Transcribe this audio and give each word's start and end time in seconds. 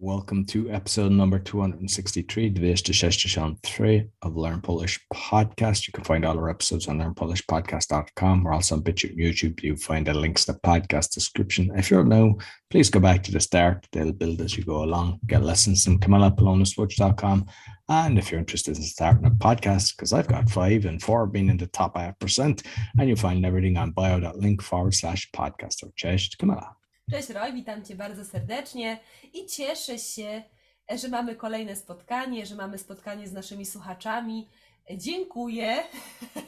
Welcome 0.00 0.44
to 0.46 0.68
episode 0.70 1.12
number 1.12 1.38
263, 1.38 2.50
263 2.50 4.08
of 4.22 4.36
Learn 4.36 4.60
Polish 4.60 4.98
Podcast. 5.14 5.86
You 5.86 5.92
can 5.92 6.02
find 6.02 6.24
all 6.24 6.36
our 6.36 6.50
episodes 6.50 6.88
on 6.88 6.98
learnpolishpodcast.com. 6.98 8.42
We're 8.42 8.52
also 8.52 8.74
on 8.74 8.82
BitChute 8.82 9.16
YouTube. 9.16 9.62
You 9.62 9.76
find 9.76 10.04
the 10.04 10.12
links 10.12 10.46
to 10.46 10.52
the 10.52 10.58
podcast 10.58 11.12
description. 11.12 11.70
If 11.76 11.92
you're 11.92 12.04
new, 12.04 12.36
please 12.70 12.90
go 12.90 12.98
back 12.98 13.22
to 13.22 13.32
the 13.32 13.38
start. 13.38 13.86
They'll 13.92 14.12
build 14.12 14.40
as 14.40 14.56
you 14.56 14.64
go 14.64 14.82
along. 14.82 15.20
Get 15.26 15.44
lessons 15.44 15.84
from 15.84 16.00
CamillaPolonusWatch.com. 16.00 17.46
And 17.88 18.18
if 18.18 18.32
you're 18.32 18.40
interested 18.40 18.76
in 18.76 18.82
starting 18.82 19.26
a 19.26 19.30
podcast, 19.30 19.96
because 19.96 20.12
I've 20.12 20.28
got 20.28 20.50
five 20.50 20.86
and 20.86 21.00
four 21.00 21.26
being 21.28 21.50
in 21.50 21.56
the 21.56 21.68
top 21.68 21.94
5%, 21.94 22.66
and 22.98 23.08
you'll 23.08 23.16
find 23.16 23.46
everything 23.46 23.76
on 23.76 23.92
bio.link 23.92 24.60
forward 24.60 24.94
slash 24.94 25.30
podcast 25.30 25.84
or 25.84 25.92
cześć, 25.94 26.36
Camilla. 26.36 26.74
Cześć 27.10 27.28
Roy, 27.28 27.52
witam 27.52 27.84
Cię 27.84 27.94
bardzo 27.94 28.24
serdecznie 28.24 29.00
i 29.32 29.46
cieszę 29.46 29.98
się, 29.98 30.42
że 30.90 31.08
mamy 31.08 31.36
kolejne 31.36 31.76
spotkanie, 31.76 32.46
że 32.46 32.54
mamy 32.54 32.78
spotkanie 32.78 33.28
z 33.28 33.32
naszymi 33.32 33.66
słuchaczami. 33.66 34.48
Dziękuję. 34.96 35.82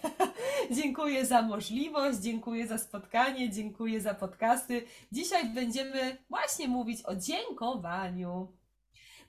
dziękuję 0.77 1.27
za 1.27 1.43
możliwość, 1.43 2.19
dziękuję 2.19 2.67
za 2.67 2.79
spotkanie, 2.79 3.51
dziękuję 3.51 4.01
za 4.01 4.15
podcasty. 4.15 4.87
Dzisiaj 5.13 5.51
będziemy 5.51 6.25
właśnie 6.29 6.69
mówić 6.69 7.03
o 7.05 7.17
dziękowaniu. 7.17 8.57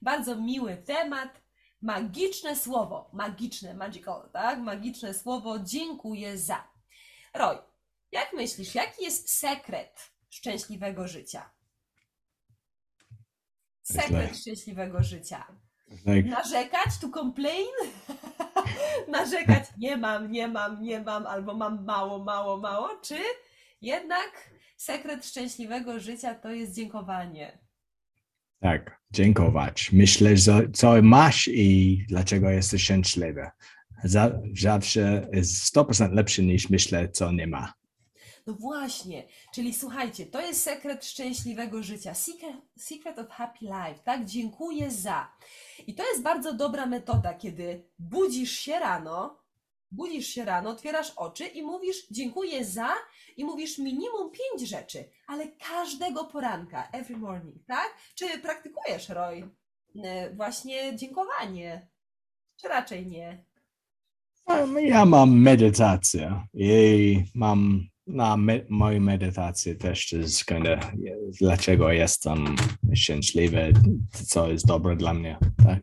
Bardzo 0.01 0.35
miły 0.35 0.77
temat. 0.77 1.41
Magiczne 1.81 2.55
słowo, 2.55 3.09
magiczne, 3.13 3.73
magical, 3.73 4.29
tak? 4.33 4.59
Magiczne 4.59 5.13
słowo 5.13 5.59
dziękuję 5.59 6.37
za. 6.37 6.67
Roy, 7.33 7.57
jak 8.11 8.33
myślisz, 8.33 8.75
jaki 8.75 9.03
jest 9.03 9.29
sekret 9.29 10.16
szczęśliwego 10.29 11.07
życia? 11.07 11.49
Sekret 13.83 14.37
szczęśliwego 14.37 15.03
życia. 15.03 15.47
Like, 16.05 16.29
Narzekać, 16.29 16.97
to 17.01 17.09
complain? 17.09 17.67
Narzekać, 19.17 19.63
nie 19.77 19.97
mam, 19.97 20.31
nie 20.31 20.47
mam, 20.47 20.83
nie 20.83 21.01
mam, 21.01 21.27
albo 21.27 21.53
mam 21.53 21.85
mało, 21.85 22.23
mało, 22.23 22.57
mało, 22.57 22.89
czy 23.01 23.17
jednak 23.81 24.49
sekret 24.77 25.25
szczęśliwego 25.25 25.99
życia 25.99 26.35
to 26.35 26.49
jest 26.51 26.75
dziękowanie? 26.75 27.57
tak, 28.59 29.01
dziękować. 29.11 29.91
Myślę, 29.91 30.37
że 30.37 30.69
co 30.73 31.01
masz 31.01 31.47
i 31.47 31.97
dlaczego 32.09 32.49
jesteś 32.49 32.83
szczęśliwy. 32.83 33.49
Za- 34.03 34.31
Zawsze 34.61 35.27
jest 35.33 35.75
100% 35.75 36.13
lepszy 36.13 36.43
niż 36.43 36.69
myślę, 36.69 37.09
co 37.09 37.31
nie 37.31 37.47
ma. 37.47 37.73
No 38.47 38.53
właśnie, 38.53 39.23
czyli 39.53 39.73
słuchajcie, 39.73 40.25
to 40.25 40.41
jest 40.41 40.63
sekret 40.63 41.05
szczęśliwego 41.05 41.83
życia. 41.83 42.13
Secret, 42.77 43.19
of 43.19 43.29
happy 43.29 43.65
life, 43.65 43.99
tak? 44.03 44.25
Dziękuję 44.25 44.91
za. 44.91 45.31
I 45.87 45.95
to 45.95 46.03
jest 46.03 46.21
bardzo 46.21 46.53
dobra 46.53 46.85
metoda, 46.85 47.33
kiedy 47.33 47.83
budzisz 47.99 48.51
się 48.51 48.79
rano, 48.79 49.39
budzisz 49.91 50.27
się 50.27 50.45
rano, 50.45 50.69
otwierasz 50.69 51.13
oczy 51.15 51.45
i 51.45 51.63
mówisz 51.63 52.07
dziękuję 52.11 52.65
za 52.65 52.89
i 53.37 53.45
mówisz 53.45 53.77
minimum 53.77 54.31
pięć 54.31 54.69
rzeczy, 54.69 55.09
ale 55.27 55.47
każdego 55.47 56.25
poranka, 56.25 56.89
every 56.91 57.17
morning, 57.17 57.65
tak? 57.65 57.95
Czy 58.15 58.39
praktykujesz, 58.39 59.09
Roy, 59.09 59.49
e, 60.03 60.33
właśnie 60.33 60.95
dziękowanie? 60.95 61.87
Czy 62.61 62.67
raczej 62.67 63.07
nie? 63.07 63.45
Um, 64.45 64.79
Ja 64.79 65.05
mam 65.05 65.39
medytację 65.41 66.43
i 66.53 67.23
mam 67.35 67.87
na 68.07 68.37
me, 68.37 68.61
moją 68.69 68.99
medytację 68.99 69.75
też 69.75 70.11
jest 70.11 70.45
kinda, 70.45 70.79
dlaczego 71.39 71.91
jestem 71.91 72.55
szczęśliwy, 72.95 73.73
co 74.27 74.51
jest 74.51 74.67
dobre 74.67 74.95
dla 74.95 75.13
mnie. 75.13 75.37
Tak? 75.65 75.79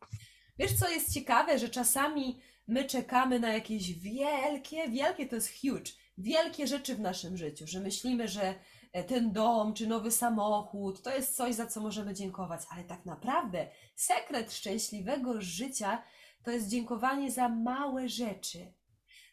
Wiesz, 0.58 0.72
co 0.72 0.90
jest 0.90 1.14
ciekawe, 1.14 1.58
że 1.58 1.68
czasami 1.68 2.38
my 2.68 2.84
czekamy 2.84 3.40
na 3.40 3.52
jakieś 3.52 3.98
wielkie, 3.98 4.88
wielkie 4.88 5.26
to 5.26 5.34
jest 5.34 5.50
huge, 5.60 5.90
wielkie 6.18 6.66
rzeczy 6.66 6.94
w 6.94 7.00
naszym 7.00 7.36
życiu, 7.36 7.66
że 7.66 7.80
myślimy, 7.80 8.28
że 8.28 8.54
e, 8.92 9.04
ten 9.04 9.32
dom 9.32 9.74
czy 9.74 9.86
nowy 9.86 10.10
samochód 10.10 11.02
to 11.02 11.16
jest 11.16 11.36
coś, 11.36 11.54
za 11.54 11.66
co 11.66 11.80
możemy 11.80 12.14
dziękować, 12.14 12.60
ale 12.70 12.84
tak 12.84 13.06
naprawdę 13.06 13.66
sekret 13.94 14.52
szczęśliwego 14.52 15.40
życia 15.40 16.02
to 16.42 16.50
jest 16.50 16.68
dziękowanie 16.68 17.30
za 17.30 17.48
małe 17.48 18.08
rzeczy. 18.08 18.72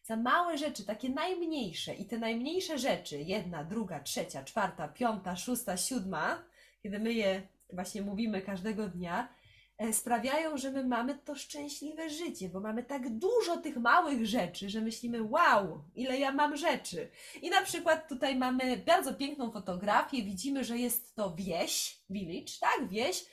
Za 0.04 0.16
małe 0.16 0.58
rzeczy, 0.58 0.86
takie 0.86 1.10
najmniejsze. 1.10 1.96
I 1.96 2.06
te 2.06 2.18
najmniejsze 2.18 2.80
rzeczy, 2.80 3.22
jedna, 3.22 3.64
druga, 3.64 4.00
trzecia, 4.00 4.44
czwarta, 4.44 4.88
piąta, 4.88 5.36
szósta, 5.36 5.78
siódma, 5.78 6.44
kiedy 6.84 7.00
my 7.00 7.14
je 7.14 7.48
właśnie 7.74 8.02
mówimy 8.02 8.42
każdego 8.42 8.88
dnia, 8.88 9.34
e, 9.78 9.94
sprawiają, 9.94 10.58
że 10.58 10.72
my 10.72 10.86
mamy 10.86 11.18
to 11.18 11.36
szczęśliwe 11.36 12.10
życie, 12.10 12.50
bo 12.50 12.60
mamy 12.60 12.84
tak 12.84 13.18
dużo 13.18 13.58
tych 13.58 13.78
małych 13.78 14.26
rzeczy, 14.26 14.70
że 14.70 14.82
myślimy, 14.82 15.24
wow, 15.24 15.84
ile 15.96 16.20
ja 16.20 16.32
mam 16.32 16.58
rzeczy. 16.58 17.10
I 17.42 17.50
na 17.50 17.62
przykład 17.62 18.10
tutaj 18.10 18.36
mamy 18.36 18.78
bardzo 18.78 19.14
piękną 19.14 19.52
fotografię, 19.52 20.24
widzimy, 20.24 20.64
że 20.64 20.78
jest 20.78 21.16
to 21.16 21.36
wieś, 21.36 22.00
village, 22.10 22.54
tak, 22.62 22.90
wieś, 22.90 23.26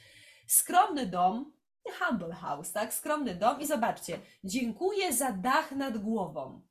skromny 0.47 1.07
dom, 1.07 1.53
humble 1.99 2.35
house, 2.35 2.73
tak, 2.73 2.95
skromny 2.95 3.35
dom 3.35 3.61
i 3.61 3.67
zobaczcie, 3.67 4.19
dziękuję 4.45 5.13
za 5.13 5.33
dach 5.33 5.73
nad 5.73 5.99
głową. 5.99 6.63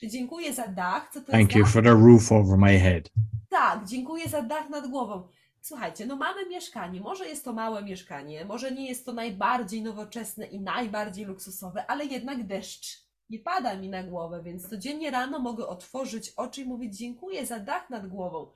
Czy 0.00 0.08
dziękuję 0.08 0.52
za 0.52 0.68
dach? 0.68 1.10
Co 1.12 1.20
to 1.20 1.32
Thank 1.32 1.42
jest 1.48 1.56
you 1.56 1.64
dach? 1.64 1.72
for 1.72 1.82
the 1.82 1.90
roof 1.90 2.32
over 2.32 2.58
my 2.58 2.78
head. 2.78 3.10
Tak, 3.48 3.84
dziękuję 3.84 4.28
za 4.28 4.42
dach 4.42 4.70
nad 4.70 4.86
głową. 4.86 5.28
Słuchajcie, 5.62 6.06
no 6.06 6.16
mamy 6.16 6.46
mieszkanie, 6.48 7.00
może 7.00 7.28
jest 7.28 7.44
to 7.44 7.52
małe 7.52 7.82
mieszkanie, 7.82 8.44
może 8.44 8.70
nie 8.70 8.88
jest 8.88 9.06
to 9.06 9.12
najbardziej 9.12 9.82
nowoczesne 9.82 10.46
i 10.46 10.60
najbardziej 10.60 11.24
luksusowe, 11.24 11.86
ale 11.90 12.04
jednak 12.04 12.46
deszcz 12.46 13.10
nie 13.30 13.38
pada 13.38 13.76
mi 13.76 13.88
na 13.88 14.02
głowę, 14.02 14.42
więc 14.44 14.68
codziennie 14.68 15.10
rano 15.10 15.38
mogę 15.38 15.66
otworzyć 15.66 16.32
oczy 16.36 16.62
i 16.62 16.64
mówić 16.64 16.96
dziękuję 16.96 17.46
za 17.46 17.58
dach 17.58 17.90
nad 17.90 18.06
głową. 18.06 18.50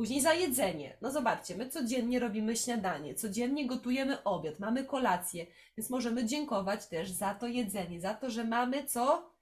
Później 0.00 0.20
za 0.20 0.34
jedzenie. 0.34 0.96
No 1.00 1.10
zobaczcie, 1.12 1.56
my 1.56 1.68
codziennie 1.68 2.18
robimy 2.18 2.56
śniadanie, 2.56 3.14
codziennie 3.14 3.66
gotujemy 3.66 4.22
obiad, 4.24 4.58
mamy 4.58 4.84
kolację, 4.84 5.46
więc 5.78 5.90
możemy 5.90 6.26
dziękować 6.26 6.86
też 6.86 7.10
za 7.10 7.34
to 7.34 7.46
jedzenie, 7.46 8.00
za 8.00 8.14
to, 8.14 8.30
że 8.30 8.44
mamy 8.44 8.84
co 8.84 9.32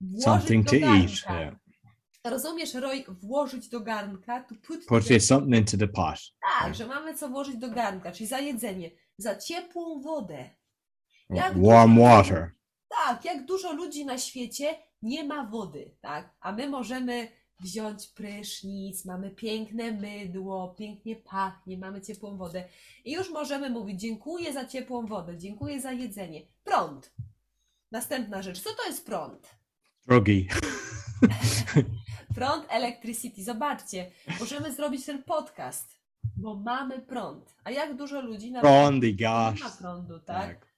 włożyć 0.00 0.24
Something 0.24 0.64
do 0.64 0.70
to 0.72 0.78
garnka. 0.80 1.34
eat. 1.34 1.40
Yeah. 1.40 1.54
Rozumiesz, 2.24 2.74
Roy, 2.74 3.04
włożyć 3.08 3.68
do 3.68 3.80
garnka, 3.80 4.42
to 4.42 4.54
put 4.54 4.66
Put 4.86 4.88
together. 4.88 5.20
something 5.20 5.56
into 5.56 5.76
the 5.86 5.88
pot. 5.88 6.18
Tak, 6.60 6.74
że 6.74 6.86
mamy 6.86 7.14
co 7.14 7.28
włożyć 7.28 7.56
do 7.56 7.70
garnka, 7.70 8.12
czyli 8.12 8.26
za 8.26 8.38
jedzenie, 8.38 8.90
za 9.18 9.36
ciepłą 9.36 10.00
wodę. 10.00 10.50
Jak 11.30 11.58
Warm 11.62 11.94
dużo- 11.94 12.02
water. 12.08 12.50
Tak, 13.06 13.24
jak 13.24 13.44
dużo 13.44 13.72
ludzi 13.72 14.06
na 14.06 14.18
świecie 14.18 14.76
nie 15.02 15.24
ma 15.24 15.44
wody, 15.44 15.94
tak? 16.00 16.34
A 16.40 16.52
my 16.52 16.68
możemy 16.68 17.28
wziąć 17.60 18.06
prysznic, 18.06 19.04
mamy 19.04 19.30
piękne 19.30 19.92
mydło, 19.92 20.74
pięknie 20.78 21.16
pachnie, 21.16 21.78
mamy 21.78 22.00
ciepłą 22.00 22.36
wodę. 22.36 22.64
I 23.04 23.12
już 23.12 23.30
możemy 23.30 23.70
mówić 23.70 24.00
dziękuję 24.00 24.52
za 24.52 24.64
ciepłą 24.66 25.06
wodę, 25.06 25.38
dziękuję 25.38 25.80
za 25.80 25.92
jedzenie. 25.92 26.42
Prąd. 26.64 27.12
Następna 27.90 28.42
rzecz. 28.42 28.60
Co 28.60 28.70
to 28.74 28.86
jest 28.86 29.06
prąd? 29.06 29.54
Drogi. 30.06 30.48
Prąd 32.34 32.66
Electricity. 32.68 33.44
Zobaczcie, 33.44 34.10
możemy 34.40 34.72
zrobić 34.72 35.06
ten 35.06 35.22
podcast, 35.22 35.98
bo 36.36 36.54
mamy 36.54 36.98
prąd. 36.98 37.54
A 37.64 37.70
jak 37.70 37.96
dużo 37.96 38.20
ludzi 38.20 38.52
na 38.52 38.60
Prądy, 38.60 39.14
nie 39.14 39.28
ma 39.28 39.52
gosh. 39.52 39.76
prądu, 39.78 40.18
tak? 40.18 40.46
Tak. 40.46 40.68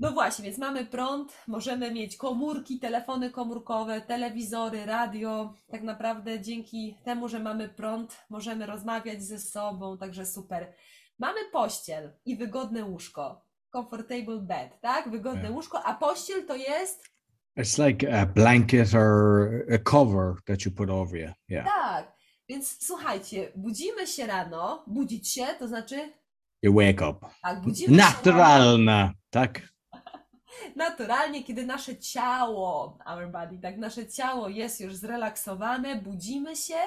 No 0.00 0.10
właśnie, 0.12 0.44
więc 0.44 0.58
mamy 0.58 0.84
prąd, 0.86 1.32
możemy 1.46 1.90
mieć 1.92 2.16
komórki, 2.16 2.78
telefony 2.78 3.30
komórkowe, 3.30 4.00
telewizory, 4.00 4.86
radio. 4.86 5.54
Tak 5.70 5.82
naprawdę 5.82 6.40
dzięki 6.40 6.98
temu, 7.04 7.28
że 7.28 7.40
mamy 7.40 7.68
prąd, 7.68 8.24
możemy 8.30 8.66
rozmawiać 8.66 9.22
ze 9.22 9.38
sobą, 9.38 9.98
także 9.98 10.26
super. 10.26 10.72
Mamy 11.18 11.40
pościel 11.52 12.12
i 12.24 12.36
wygodne 12.36 12.84
łóżko. 12.84 13.44
Comfortable 13.72 14.38
bed, 14.38 14.80
tak? 14.80 15.10
Wygodne 15.10 15.42
Tak. 15.42 15.52
łóżko, 15.52 15.82
a 15.84 15.94
pościel 15.94 16.46
to 16.46 16.56
jest 16.56 17.14
It's 17.58 17.86
like 17.86 18.20
a 18.20 18.26
blanket 18.26 18.94
or 18.94 19.48
a 19.74 19.78
cover 19.78 20.34
that 20.44 20.64
you 20.66 20.70
put 20.72 20.90
over 20.90 21.20
you. 21.20 21.28
Yeah. 21.48 21.66
tak. 21.66 22.12
Więc 22.48 22.86
słuchajcie, 22.86 23.52
budzimy 23.56 24.06
się 24.06 24.26
rano, 24.26 24.84
budzić 24.86 25.28
się, 25.32 25.46
to 25.58 25.68
znaczy 25.68 26.12
You 26.62 26.74
wake 26.74 27.10
up. 27.10 27.26
tak, 27.42 27.60
budzimy 27.62 27.96
się 27.96 28.02
rano, 28.02 28.12
Naturalna. 28.16 29.12
Tak. 29.30 29.73
Naturalnie, 30.76 31.44
kiedy 31.44 31.66
nasze 31.66 31.96
ciało, 31.96 32.98
our 33.06 33.28
body, 33.28 33.58
tak, 33.58 33.78
nasze 33.78 34.08
ciało 34.08 34.48
jest 34.48 34.80
już 34.80 34.94
zrelaksowane, 34.94 35.96
budzimy 35.96 36.56
się, 36.56 36.78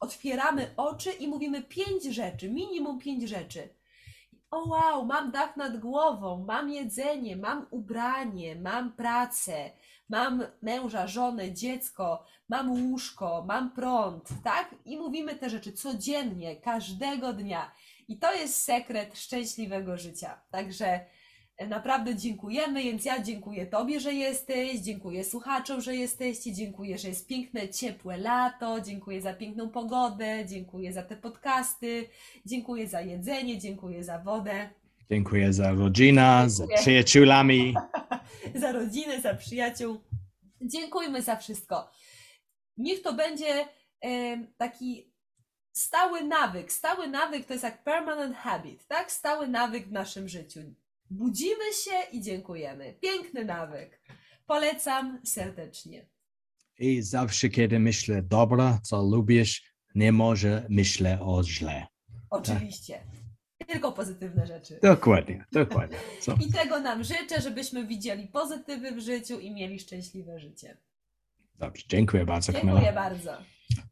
otwieramy 0.00 0.74
oczy 0.76 1.10
i 1.10 1.28
mówimy 1.28 1.62
pięć 1.62 2.04
rzeczy, 2.04 2.50
minimum 2.50 2.98
pięć 2.98 3.28
rzeczy. 3.28 3.68
O 4.50 4.68
wow, 4.68 5.04
mam 5.04 5.30
dach 5.30 5.56
nad 5.56 5.80
głową, 5.80 6.44
mam 6.44 6.70
jedzenie, 6.70 7.36
mam 7.36 7.66
ubranie, 7.70 8.56
mam 8.56 8.92
pracę, 8.92 9.70
mam 10.08 10.46
męża, 10.62 11.06
żonę, 11.06 11.52
dziecko, 11.52 12.24
mam 12.48 12.70
łóżko, 12.70 13.44
mam 13.46 13.70
prąd, 13.70 14.28
tak? 14.44 14.74
I 14.84 14.96
mówimy 14.96 15.34
te 15.34 15.50
rzeczy 15.50 15.72
codziennie, 15.72 16.56
każdego 16.56 17.32
dnia. 17.32 17.72
I 18.08 18.18
to 18.18 18.34
jest 18.34 18.62
sekret 18.62 19.18
szczęśliwego 19.18 19.96
życia. 19.96 20.40
Także 20.50 21.04
naprawdę 21.66 22.14
dziękujemy, 22.14 22.82
więc 22.82 23.04
ja 23.04 23.22
dziękuję 23.22 23.66
Tobie, 23.66 24.00
że 24.00 24.14
jesteś, 24.14 24.80
dziękuję 24.80 25.24
słuchaczom, 25.24 25.80
że 25.80 25.96
jesteście, 25.96 26.52
dziękuję, 26.52 26.98
że 26.98 27.08
jest 27.08 27.26
piękne, 27.26 27.68
ciepłe 27.68 28.16
lato, 28.16 28.80
dziękuję 28.80 29.22
za 29.22 29.34
piękną 29.34 29.68
pogodę, 29.68 30.44
dziękuję 30.46 30.92
za 30.92 31.02
te 31.02 31.16
podcasty, 31.16 32.08
dziękuję 32.46 32.88
za 32.88 33.00
jedzenie, 33.00 33.58
dziękuję 33.58 34.04
za 34.04 34.18
wodę, 34.18 34.68
Dziękuję 35.10 35.52
za 35.52 35.72
rodzina, 35.72 36.48
za 36.48 36.66
przyjaciółami. 36.66 37.74
za 38.54 38.72
rodzinę, 38.72 39.20
za 39.20 39.34
przyjaciół. 39.34 40.00
Dziękujmy 40.60 41.22
za 41.22 41.36
wszystko. 41.36 41.90
Niech 42.76 43.02
to 43.02 43.12
będzie 43.12 43.68
em, 44.00 44.46
taki 44.56 45.12
stały 45.72 46.24
nawyk. 46.24 46.72
Stały 46.72 47.08
nawyk 47.08 47.46
to 47.46 47.52
jest 47.52 47.64
jak 47.64 47.84
permanent 47.84 48.36
habit, 48.36 48.86
tak? 48.86 49.12
Stały 49.12 49.48
nawyk 49.48 49.88
w 49.88 49.92
naszym 49.92 50.28
życiu. 50.28 50.60
Budzimy 51.10 51.72
się 51.84 52.10
i 52.12 52.22
dziękujemy. 52.22 52.94
Piękny 53.00 53.44
nawyk. 53.44 54.00
Polecam 54.46 55.20
serdecznie. 55.24 56.06
I 56.78 57.02
zawsze, 57.02 57.48
kiedy 57.48 57.78
myślę 57.78 58.22
dobra, 58.22 58.78
co 58.82 59.02
lubisz, 59.02 59.74
nie 59.94 60.12
może 60.12 60.66
myślę 60.68 61.18
o 61.20 61.44
źle. 61.44 61.86
Oczywiście. 62.30 63.00
Tylko 63.66 63.92
pozytywne 63.92 64.46
rzeczy. 64.46 64.78
Dokładnie, 64.82 65.44
dokładnie. 65.52 65.96
So, 66.20 66.34
I 66.46 66.52
tego 66.52 66.80
nam 66.80 67.04
życzę, 67.04 67.40
żebyśmy 67.42 67.86
widzieli 67.86 68.26
pozytywy 68.28 68.92
w 68.92 69.00
życiu 69.00 69.38
i 69.40 69.50
mieli 69.50 69.80
szczęśliwe 69.80 70.40
życie. 70.40 70.76
dobrze, 71.54 71.84
dziękuję 71.88 72.24
bardzo, 72.26 72.52
Dziękuję 72.52 72.72
Camilla. 72.74 72.92
bardzo. 72.92 73.38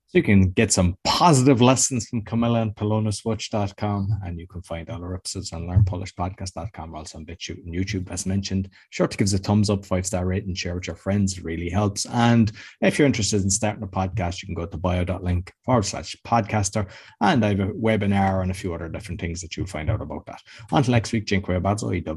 So 0.08 0.18
you 0.18 0.22
can 0.22 0.50
get 0.50 0.72
some 0.72 0.96
positive 1.02 1.60
lessons 1.60 2.08
from 2.08 2.22
Camilla 2.22 2.62
and 2.62 2.74
polonaswatch.com, 2.76 4.20
and 4.24 4.38
you 4.38 4.46
can 4.46 4.62
find 4.62 4.88
all 4.88 5.02
our 5.02 5.16
episodes 5.16 5.52
on 5.52 5.66
learnpolishpodcast.com, 5.66 6.94
also 6.94 7.18
on 7.18 7.26
BitChute 7.26 7.64
and 7.64 7.74
YouTube, 7.74 8.08
as 8.12 8.24
mentioned. 8.24 8.70
Sure 8.90 9.08
to 9.08 9.16
give 9.16 9.26
us 9.26 9.32
a 9.32 9.38
thumbs 9.38 9.68
up, 9.68 9.84
five 9.84 10.06
star 10.06 10.24
rating, 10.24 10.54
share 10.54 10.76
with 10.76 10.86
your 10.86 10.94
friends. 10.94 11.36
It 11.36 11.44
really 11.44 11.68
helps. 11.68 12.06
And 12.06 12.52
if 12.80 12.98
you're 12.98 13.06
interested 13.06 13.42
in 13.42 13.50
starting 13.50 13.82
a 13.82 13.88
podcast, 13.88 14.42
you 14.42 14.46
can 14.46 14.54
go 14.54 14.66
to 14.66 14.76
bio.link 14.76 15.52
forward 15.64 15.84
slash 15.84 16.16
podcaster. 16.24 16.88
And 17.20 17.44
I 17.44 17.48
have 17.48 17.60
a 17.60 17.72
webinar 17.72 18.42
and 18.42 18.52
a 18.52 18.54
few 18.54 18.74
other 18.74 18.88
different 18.88 19.20
things 19.20 19.40
that 19.40 19.56
you'll 19.56 19.66
find 19.66 19.90
out 19.90 20.02
about 20.02 20.26
that. 20.26 20.40
Until 20.70 20.92
next 20.92 21.12
week, 21.12 21.24
dziękuję 21.24 21.60
bardzo 21.60 21.92
i 21.92 22.02
do. 22.02 22.14